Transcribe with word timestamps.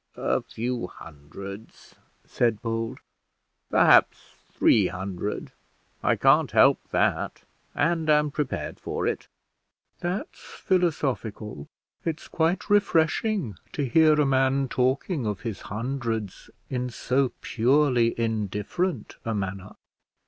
"A 0.17 0.41
few 0.41 0.87
hundreds," 0.87 1.93
said 2.25 2.59
Bold 2.63 2.97
"perhaps 3.69 4.33
three 4.49 4.87
hundred; 4.87 5.51
I 6.01 6.15
can't 6.15 6.49
help 6.49 6.79
that, 6.89 7.43
and 7.75 8.09
am 8.09 8.31
prepared 8.31 8.79
for 8.79 9.05
it." 9.05 9.27
"That's 9.99 10.39
philosophical. 10.41 11.67
It's 12.03 12.27
quite 12.27 12.67
refreshing 12.67 13.57
to 13.73 13.85
hear 13.87 14.19
a 14.19 14.25
man 14.25 14.69
talking 14.69 15.27
of 15.27 15.41
his 15.41 15.61
hundreds 15.61 16.49
in 16.67 16.89
so 16.89 17.31
purely 17.41 18.19
indifferent 18.19 19.17
a 19.23 19.35
manner. 19.35 19.75